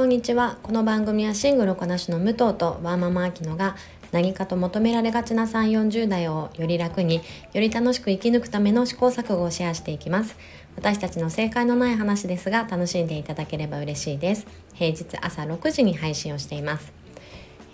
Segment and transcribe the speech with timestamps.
[0.00, 0.56] こんにちは。
[0.62, 3.76] この番組はシングルこなしの武藤とワーママアキノが
[4.12, 7.20] 何かと求められがちな3 4 0代をより楽に
[7.52, 10.38] より楽しく生き抜くための試行錯誤をシェアしていきます。
[10.74, 14.46] 私たちの正解のない話ですが楽しんでいただければ嬉しいです。
[14.72, 16.94] 平日朝6時に配信をしています、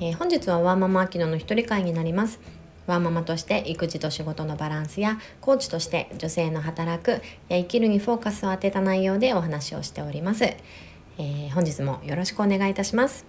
[0.01, 2.41] えー、本日はワーママアキノの一人会になります。
[2.89, 10.57] ワーママとして育児と仕事のバランスやコーチとして女性の働くや生きるにフォーカスを当てた内容でお話をしております、
[11.19, 13.25] えー、本日もよろしくお願いいたします、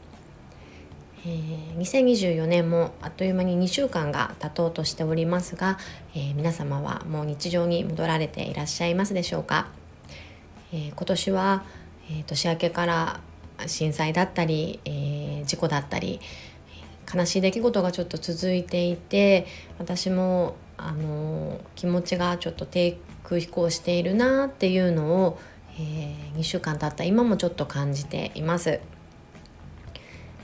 [1.25, 5.77] えー、2024年もあっという間に2週間が経とうとしておりますが、
[6.13, 9.69] えー、皆様はもう日常に戻られていらっしゃいますでしょうか、
[10.73, 11.63] え今年は、
[12.11, 13.19] え年明けから
[13.65, 16.19] 震災だったり、え事故だったり、
[17.13, 19.47] 悲しい出来事がちょっと続いていて
[19.79, 25.39] 私もあの気持ちがちょっと低空飛行しているなっていうのを、
[25.79, 28.79] えー、2週間経った今もちょっと感じています。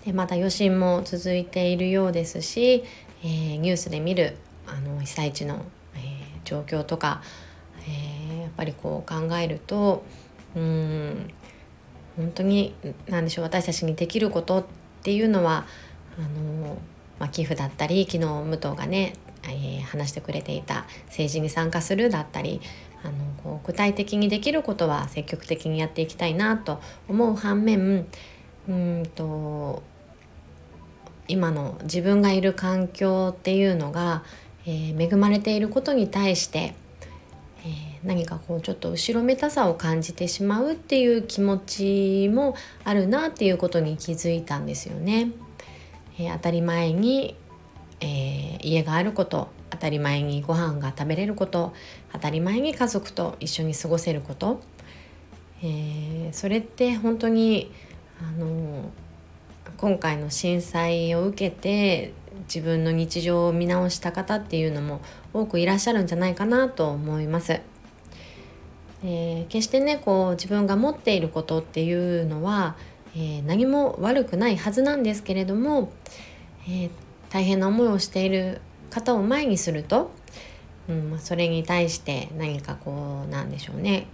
[0.05, 2.83] でまた余震も続いているようですし、
[3.23, 6.01] えー、ニュースで見るあの被災地の、えー、
[6.43, 7.21] 状況とか、
[7.87, 10.03] えー、やっぱりこう考えると
[10.55, 11.29] うん
[12.17, 12.75] 本当に
[13.07, 14.65] 何でしょう私たちにできることっ
[15.01, 15.65] ていうのは
[16.17, 16.77] あの、
[17.19, 19.13] まあ、寄付だったり昨日武藤がね、
[19.47, 22.61] えー、話してくれていた政治に参加するだったり
[23.03, 23.13] あの
[23.43, 28.07] こう具体的にできることは積極的にやっていきたいなと思う反面
[28.67, 29.83] うんと
[31.27, 34.23] 今の自分がいる環境っていうのが、
[34.65, 36.75] えー、恵まれていることに対して、
[37.65, 45.31] えー、何かこうちょっと後ろめたさを感じてしまうっていう気持ちもあるなっていうことに気づいたんですよね。
[46.19, 47.35] えー、当たり前に、
[48.03, 51.73] えー、家があること当たり前にご飯が食べれること
[52.11, 54.61] 当たり前に家族と一緒に過ごせること、
[55.61, 57.71] えー、それって本当に
[58.19, 58.91] あの
[59.77, 62.13] 今回の震災を受けて
[62.53, 65.01] 自分の日常を見直した方っていうのも
[65.33, 67.61] 多くいらっしゃるんじゃないかなと思います。
[69.05, 72.75] えー、決してねこう自分が持っていることっていうのは
[73.15, 75.91] えー、何も悪くないはずなんですけれども、
[76.67, 76.89] えー、
[77.33, 78.61] 大変な思いをしている
[78.91, 80.11] 方を前にすると、
[80.87, 84.05] うん、それに対して何かこうなんでしょうね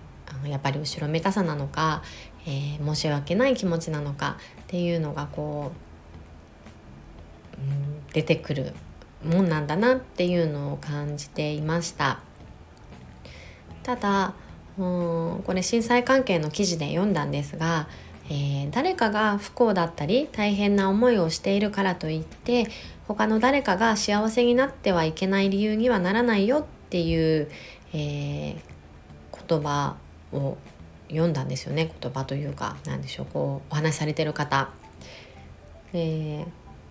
[0.46, 2.02] やっぱり後ろめたさなのか、
[2.48, 5.74] えー、申し訳ない気持ちなのかっていうのがこ
[7.58, 8.74] う、うん、出てくる
[9.26, 12.22] もんなんだなっていうのを感じていました。
[13.84, 14.34] ただ
[14.78, 14.82] う
[15.40, 17.90] んこれ震災関係の記事で読んだんですが
[18.30, 22.68] えー、誰かが不幸だったり大変な思いをしているからといって
[23.08, 27.50] 他の誰かが幸せになってはいけない理由にはならないよっていう、
[27.94, 29.96] えー、言葉
[30.32, 30.58] を
[31.10, 34.70] 読んだんですよね言葉というか何でしょうこうお話しされてる方。
[35.92, 36.46] えー、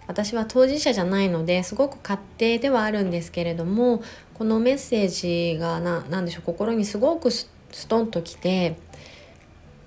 [0.08, 4.02] 私は当事者じゃないのですごく勝手ではあるんですけれども
[4.34, 5.08] このメッセー
[5.54, 7.48] ジが何でしょう心にすごくス
[7.86, 8.76] トンときて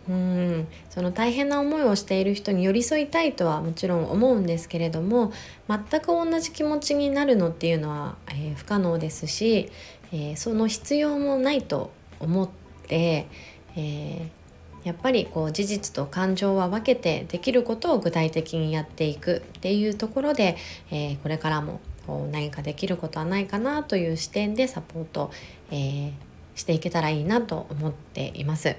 [0.09, 5.31] うんその大変な思いをしている人に寄り添いたいとはもちろん思うんですけれども
[5.67, 9.69] 全く同じ気持ちになるのっていうのは、えー、不可能ですし、
[10.11, 12.49] えー、その必要もないと思っ
[12.87, 13.27] て、
[13.75, 20.57] えー、やっぱりこう事実と感情は分けてできることを具体的にやっていくっていうところで、
[20.91, 25.31] えこれからもこう何かできることはないかなという視点でサポート、
[25.71, 26.11] え
[26.55, 28.75] していけたらいいなと思っています。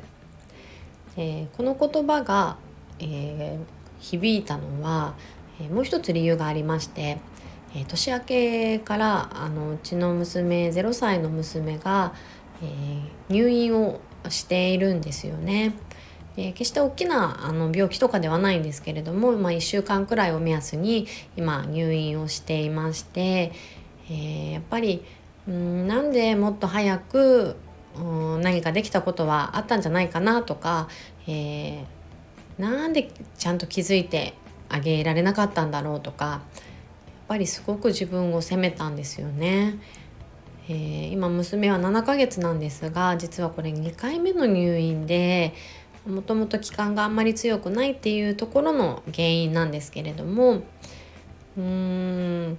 [1.17, 2.57] えー、この言葉が、
[2.99, 3.65] えー、
[4.01, 5.15] 響いたのは、
[5.61, 7.19] え、もう一つ理由がありまして、
[7.75, 12.13] え年明けからあのうちの娘0歳の娘が、
[12.63, 15.75] え入院をしているんですよね。
[16.37, 21.07] で決して大きなあの病気とかではないんですけれども、まあ、1週間くらいを目安に
[21.37, 23.53] 今入院をしていまして、
[24.11, 25.05] えやっぱり
[25.51, 27.57] んなんでもっと早く
[27.97, 30.89] うん何かできたことはあったんじゃないかなとか、
[31.27, 34.35] えー、なんでちゃんと気づいて
[34.69, 36.41] あげられなかったんだろうとかやっ
[37.29, 39.79] ぱりすごく自分を責めたんですよね。
[40.69, 45.55] えー、今娘は7ヶ月なんですが実はこれ2回目の入院で
[46.07, 50.63] もともと気管があんまり強くないっていうところの原因なんですけれども
[51.57, 52.59] うーん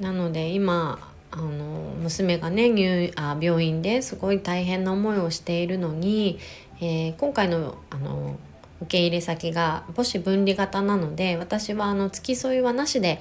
[0.00, 6.38] なので今あの娘がね入あ病院ですごい大変な思いをしているのに、
[6.80, 8.36] えー、今回のあの
[8.82, 13.20] 受け入れ先が母子分離型なので私はあの付き添いはなしで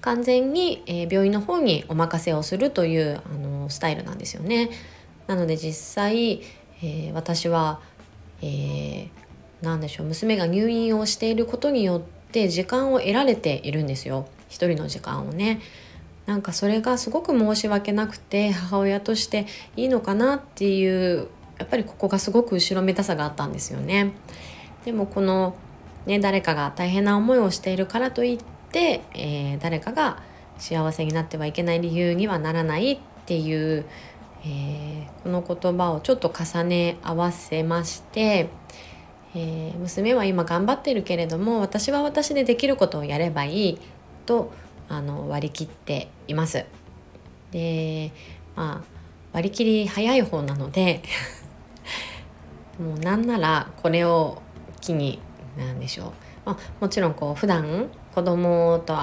[0.00, 4.70] 完全に、えー、病院の方にお任せをするというあのスタイルなんですよね。
[5.26, 6.42] なので実際、
[6.82, 7.80] えー、私は、
[8.42, 9.08] えー、
[9.60, 12.00] 何でしょう娘が入院をしていることによっ
[12.32, 15.60] て時間を得られているんですよ一人の時間をね。
[16.26, 19.46] なんかそれがすごく申し訳なくて母親として
[19.76, 21.28] いいのかなっていう
[21.58, 24.12] やっぱりここがすごく後ろめたさがあったんですよね。
[24.84, 25.54] でもこの
[26.06, 28.38] ね誰かが大変な思いをしているからといっ
[28.70, 30.22] て、えー、誰かが
[30.58, 33.84] 幸せになってはいけない理由にはならないっていう、
[34.44, 38.48] えー、この言葉をちょっと重ね合わせまして、
[39.34, 43.78] えー、娘は今頑張ってるけれども私は私でできることをやればいい
[44.26, 44.52] と
[44.88, 46.64] あの割り切っています。
[47.50, 48.12] で
[48.56, 49.02] まあ
[49.32, 51.02] 割り切り早い方なので
[52.78, 54.40] もうなんならこれを
[54.80, 55.18] 機に
[55.56, 56.12] 何でしょう、
[56.46, 58.94] まあ、もちろんこう普段子供と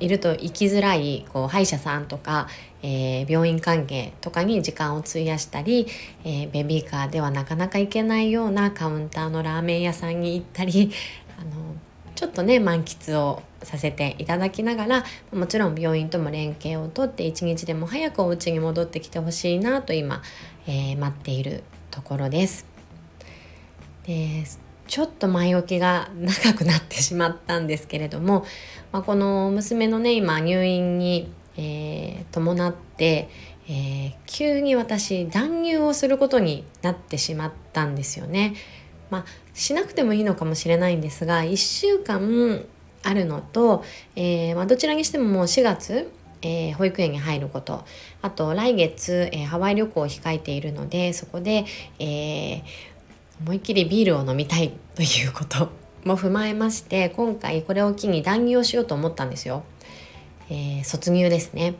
[0.00, 2.48] いると生きづらいこう歯医者さんとか、
[2.82, 5.86] えー、病院関係とかに時間を費やしたり、
[6.24, 10.92] えー、ベビーカーではなかなか行けないようなカウンターのラーメン屋さんに行ったり
[11.38, 11.74] あの
[12.18, 20.20] ちょっとね満喫をさせていただきながらもちろん病院とも連携をとって一日でも早くお家に戻ってきてほしいなと今、
[20.66, 21.62] えー、待っている
[21.92, 22.66] ところです。
[24.04, 24.42] で
[24.88, 28.44] ちょっと前置きが長くなってしまったんですけれども、
[28.90, 33.28] まあ、この娘のね今入院に、えー、伴って、
[33.68, 38.54] えー、急に私断乳をすることになってしまったんですよね。
[39.10, 39.24] まあ、
[39.54, 42.64] しなくてもいいのかもしれないんですが1週間
[43.02, 43.84] あるのと、
[44.16, 46.10] えー、まあ、どちらにしてももう4月
[46.42, 47.84] えー、保育園に入ること
[48.22, 51.64] あと来月、えー、ハワイ旅行を控えているのでそこで、
[51.98, 52.62] えー、
[53.42, 55.70] 思いっきりビールを飲みたいということ
[56.04, 59.64] も踏まえまして今回これを機に談義をしようと思ったんですよ。
[60.50, 61.74] え卒業ですね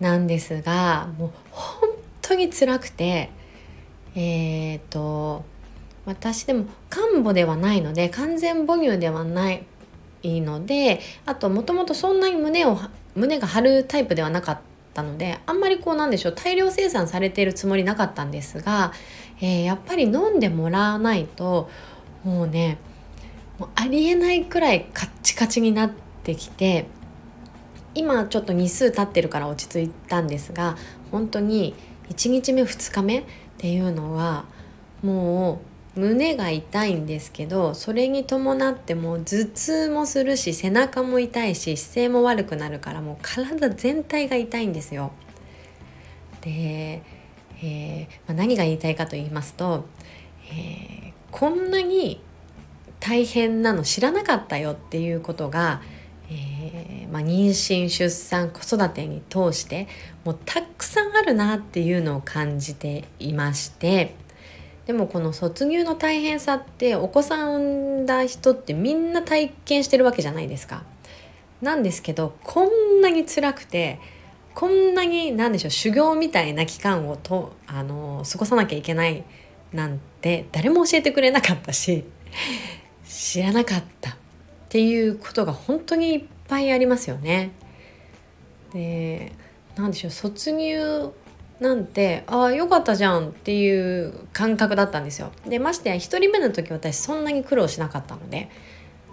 [0.00, 1.90] なんですがもう本
[2.22, 3.28] 当に辛くて
[4.14, 5.44] えっ、と
[6.06, 9.66] 私でも看母ではないので完全母乳ではない
[10.24, 12.78] のであともともとそんなに胸を
[13.14, 14.60] 胸が張るタイプではなかっ
[14.94, 18.92] たのであんまりこうなんでしょう大量生産されているつもりなかったんですが、
[19.40, 21.68] えー、やっぱり飲んでもらわないと
[22.24, 22.78] もうね
[23.58, 25.90] もうありえないくらいカッチカチになっ
[26.22, 26.86] てきて
[27.94, 30.76] 今ちょっと日数経ってるから落ち着いたんですが
[31.10, 31.74] 本当に
[32.10, 33.24] 1日目2日目っ
[33.58, 34.44] ていうのは
[35.02, 35.58] もう
[35.96, 45.12] 胸が痛いんですけどそれに伴っても頭痛もするし背中も痛いし姿勢も悪くなるからもう体全体が痛いんですよ。
[46.42, 47.02] で、
[47.62, 49.86] えーまあ、何が言いたいかと言いますと、
[50.52, 52.20] えー、こんなに
[53.00, 55.80] 大変なの知らなかったよっていうことが、
[56.30, 59.88] えーまあ、妊娠出産子育てに通して
[60.24, 64.25] もうたくさんあるなっていうのを感じていまして。
[64.86, 70.84] でもこの卒業の大変さってお子さん産んだ人ってみんな体験してるわけじゃないですか。
[71.60, 73.98] なんですけどこんなに辛くて
[74.54, 79.24] こんなに何でしょう修行みたいな期間をとあの過ごさなきゃいけない
[79.72, 82.04] なんて誰も教えてくれなかったし
[83.04, 84.14] 知らなかったっ
[84.68, 87.50] ていうことが本当にいっぱいありますよね。
[88.72, 89.32] で
[89.76, 91.12] 何でしょう卒業
[91.60, 95.32] なんてああよかったじゃんっていう感覚だったんですよ。
[95.46, 98.50] でましてや1人目の時私そんなに苦労しなかったので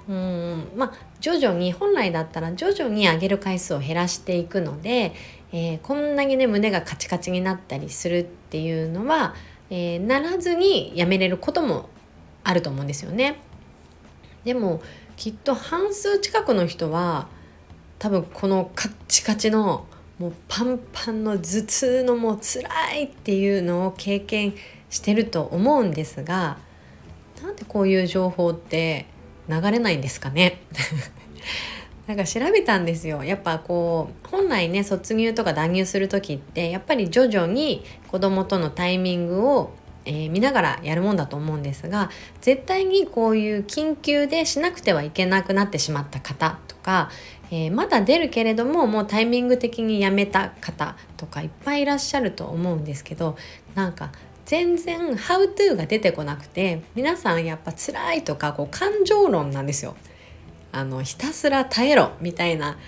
[0.09, 5.13] うんまあ徐々に本来だったら徐々に上げる回数を減らしていくので、
[5.53, 9.33] えー、こんなにね胸がカチカチになったりするっていうのは、
[9.69, 11.89] えー、ならずにやめれることも
[12.43, 13.39] あると思うんですよね。
[14.43, 14.81] でも
[15.15, 17.27] きっと半数近くの人は
[17.99, 19.85] 多分このカッチカチの
[20.19, 24.53] もうパンパンの頭痛のもう辛いっていうのを経験
[24.89, 26.57] してると思うんですが
[27.41, 29.07] なんでこういう情報って
[29.49, 30.61] 流れないんですかね？
[32.07, 33.23] なんか調べたんですよ。
[33.23, 39.73] やっぱこう本来ね卒業とか断乳する時ってやっぱり徐々に子供とのタイミングを、
[40.05, 42.09] えー、見ながらやるもんだと思うんですが
[42.41, 47.09] 絶対にこういう緊急でしなくてはいけなくなってしまった方とか、
[47.55, 53.37] えー、まだ出るけれどももうタイミング的にやめた方とかいっぱいいらっしゃると思うんですけど
[53.75, 54.11] なんか
[54.43, 59.95] 全然「How to」が出てこなくて皆さんやっぱ辛いとかこう感情論なんですよ。
[60.71, 62.79] あのひたすら耐えろみたいな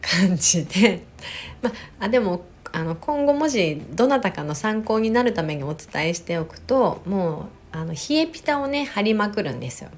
[0.00, 1.02] 感じで、
[1.60, 9.90] まあでもあの今後もしどなたかの参考になるためにお伝えしておくともうあの冷えピタをね貼りまくるんですよ。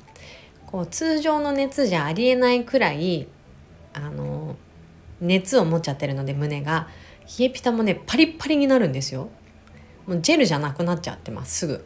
[0.64, 3.28] こう通常の熱じゃありえないくらい
[3.92, 4.57] あの
[5.21, 6.88] 熱を持っちゃってるので胸が。
[7.38, 9.28] 冷えピタもねパリッパリになるんですよ。
[10.07, 11.85] もうジェルじゃなくなっちゃってますすぐ。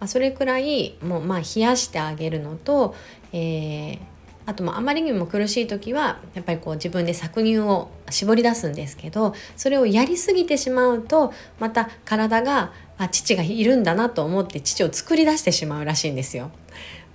[0.00, 2.94] まあ、それくらいもうまあ冷やしてあげるのと、
[3.32, 3.98] えー、
[4.46, 16.50] あともあまりにも苦しい時はやっぱりこう自分で搾乳を絞り出すんですけどそれをやりすぎてしまうとまた体があ父がいるんだなと思って父を作り出してしまうらしいんですよ。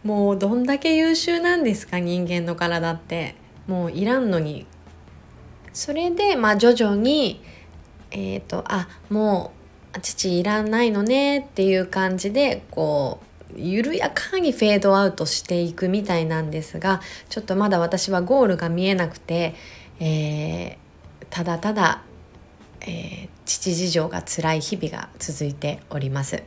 [0.04, 3.36] もうどんだけ優秀なんですか人間の体って。
[3.68, 4.66] もういらんのに
[5.74, 7.42] それでまあ徐々に
[8.12, 9.52] えっ、ー、とあも
[9.96, 13.28] う父いらないのねっていう感じでこう
[13.60, 19.56] 緩やかにフェードアウトしていくみたいなんですがちょっとまだ私はゴールが見えなくて、
[20.00, 22.04] えー、ただただ、
[22.82, 26.44] えー、父事情が辛い日々が続いております。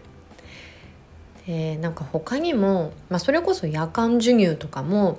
[1.48, 5.18] えー、なんか他にも、まあ、それこそ夜間授乳とかも、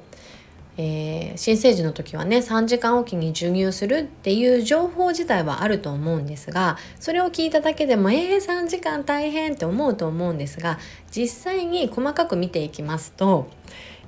[0.83, 10.79] えー、新生児の時はね3時間おきに授乳するっていう情報自体はあると思うんですがそれを聞いただけでもえー、3時間大変って思うと思うんですが
[11.11, 13.47] 実際に細かく見ていきますと、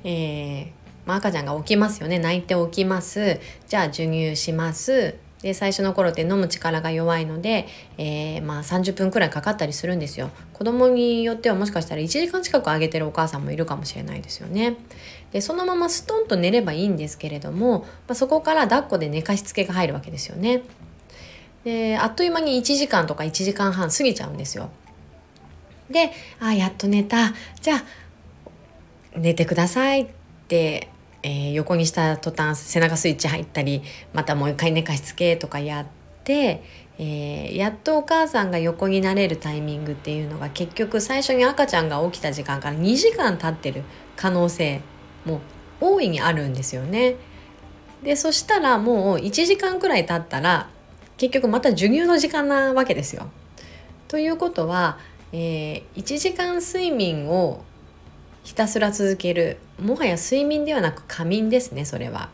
[0.03, 0.67] えー
[1.05, 2.17] まあ、赤ちゃんが起きますよね。
[2.17, 3.39] 泣いて起きます。
[3.67, 5.15] じゃあ授乳します。
[5.43, 10.31] で最初の頃って飲む力が弱いので、えー、まあ30分くらいかかったりするんですよ。
[10.53, 14.77] 子供によってはもしかしたら1時間近くあげてるお母さんもいるかもしれないですよね。
[15.33, 20.63] でそのままストンと寝ればいいんですけれども、まあ、そこから抱っこで寝かしつけが入るわけですよね。
[21.65, 24.69] であっという間に1時間とか1時間半過ぎちゃうんですよ。
[25.89, 27.33] で「あやっと寝た。
[27.61, 27.83] じゃあ
[29.17, 30.07] 寝てください」っ
[30.47, 30.87] て
[31.23, 33.81] えー、横にした途端背中スイッチ入ったり
[34.13, 35.85] またもう一回寝かしつけとかやっ
[36.23, 36.61] て、
[36.99, 43.83] えー、やっとお母さんが横になれるタイミングっていうのが結局最初に赤ちゃんが起きた時間から2時間経ってる
[44.15, 44.81] 可能性
[45.25, 45.39] も
[45.79, 47.15] 大いにあるんですよね。
[48.03, 50.69] でそしたらもう1時間くらい経ったら
[51.17, 53.29] 結局また授乳の時間なわけですよ。
[54.09, 54.99] ということは、
[55.31, 57.63] えー、1時間睡眠を
[58.43, 62.29] ひたすら続けるもはや睡眠ではなく仮眠ですねそれは。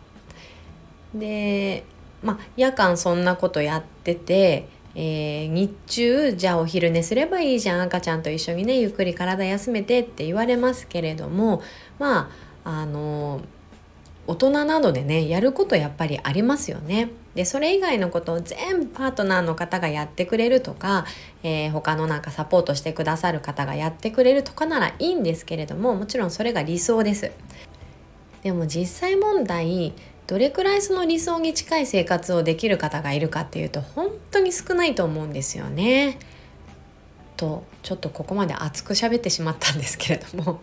[1.13, 1.83] で
[2.23, 11.61] まあ夜間そんなことやってて、えー、日中じゃあお昼寝すればいいじゃん赤ちゃんと一緒にねゆっくり体休めてって言われますけれども
[11.97, 12.29] ま
[12.63, 13.41] ああの
[14.27, 17.09] 大人などでねやることやっぱりありますよね。
[17.39, 21.05] でそれ以外のことを全部パートナーの方がやってくれるとか、
[21.41, 27.31] えー、他のなんかサポートしてくださる方がやってくれるとかならいいんですけれどももちろんそれが理想です。
[28.43, 29.93] でも実際問題
[30.27, 36.19] どれくらいその理想に近い生活をできる方がいるかっていうと本当に少ないと思うんですよね。
[37.37, 40.59] とちょっとここまで熱く喋ってしまったんですけれども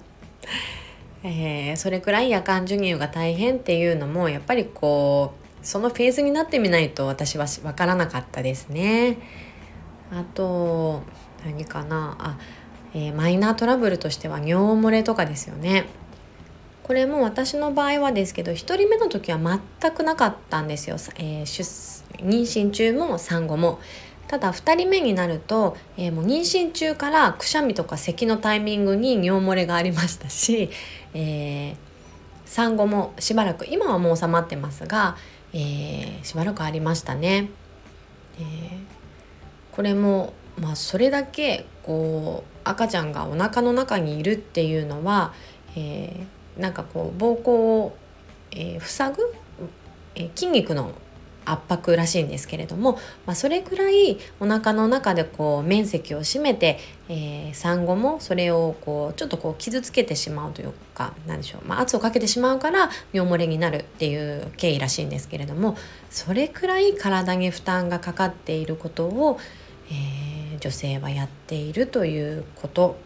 [1.24, 9.18] えー、それくらい夜間授乳が大変っていうのもやっぱりこうそのフェーズになってみないと私は分からなかったですね。
[10.12, 11.02] あと
[11.44, 12.16] 何かな？
[12.18, 12.38] あ、
[12.94, 15.86] えー、マイナートラブルとしては尿漏れとかですよね。
[16.82, 19.38] これも私の場合はですけど1人目の時は
[19.80, 21.44] 全くなかったんですよ、えー、
[22.24, 23.80] 妊娠中も産後も
[24.28, 30.70] ただ2人目になると、えー、もう妊娠中からくしゃみとか咳のタイミングに尿漏れがありましたし、
[31.12, 31.76] えー、
[32.44, 35.16] 産後もしばらく今はもう収まってますが、
[35.58, 37.48] えー、しばらくありましたね。
[38.38, 38.44] えー、
[39.72, 45.32] これも、まあ、それだけこう赤ちゃんがお腹の中にいるっていうのは、
[45.74, 47.96] えー、なんかこう膀胱を、
[48.50, 49.34] えー、塞ぐ、
[50.14, 50.92] えー、筋肉の
[51.46, 65.76] 圧迫らしいんですけれども、まあ、それくらいお腹の中でこう面積を占めて、えー、産後もそれをこうちょっとこう傷つけてしまうというか何でしょう、まあ、圧をかけてしまうから尿漏れになるっていう経緯らしいんですけれども
[66.10, 69.38] それくらい体に負担がかかっていることを、
[69.90, 72.98] えー、女性はやっているということ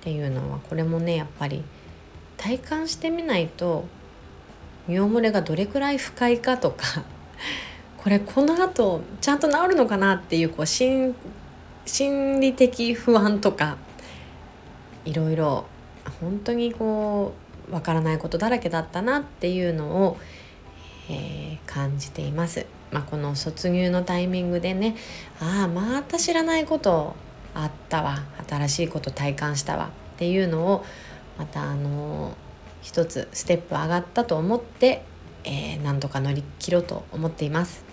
[0.00, 1.62] っていうのはこれもねやっぱり
[2.36, 3.84] 体感してみないと
[4.88, 7.04] 尿漏れがどれくらい不快かとか
[7.96, 11.14] これこの後ちゃんと治るのかなっていうこう心
[11.84, 13.76] 心理的不安とか
[15.04, 15.66] いろいろ
[16.20, 17.34] 本当にこ
[17.70, 20.18] うわからないことだらけだったなっていうのを、
[21.08, 22.66] えー、感じています。
[22.90, 24.96] まあ、この卒業のタイミングでね
[25.40, 27.14] ああまた知らないこと
[27.54, 30.84] あったわ新しいこと体感したわっていうのを
[31.38, 32.36] またあの
[32.82, 35.04] 一つステップ上がったと思って、
[35.44, 37.84] えー、何とか乗り切ろうと思っています。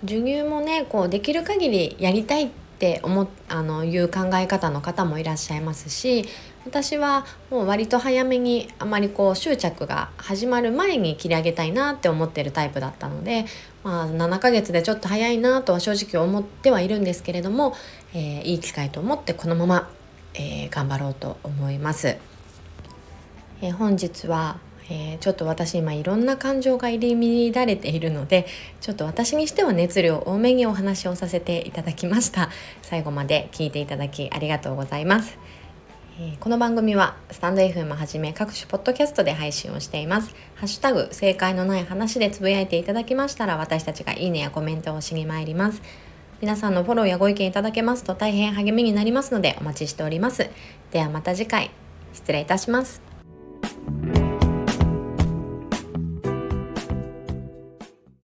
[0.00, 6.24] 授乳もねこうできる限りやりたいって思あのいう考え方の方もいらっしゃいますし
[6.64, 13.46] 私はもう割と早めにあまりこう執着が始まる前に切り上げたいなって思ってるタイプだったので、
[13.82, 17.74] まあ、7ヶ月でちょっと早いなとは正直思ってはいるんですけれども、
[18.14, 19.90] えー、いい機会と思ってこのまま
[20.38, 22.16] えー、頑張ろうと思います。
[23.60, 24.58] えー、本日は
[24.90, 28.46] えー、ちょっと私今いろんな感情が入り乱れているので
[28.80, 32.50] ちょっと私にしては熱量多めにお話をさせていただきました。
[32.82, 35.38] 最後まで聞いていただきありがとうございます、
[36.18, 40.34] えー、この番組はスタンド FM はじめ各種ポッドキャストで配信をしています。
[40.54, 45.82] ハッシュタグ正解のない話でつぶやいていただきましたら私たちがいいねやコメントをしに参ります。
[46.40, 50.48] 皆さんのフォローやご意見いただけますと大変励みになりますのでお待ちしております。
[50.92, 51.70] ではまた次回。
[52.12, 53.02] 失礼いたします。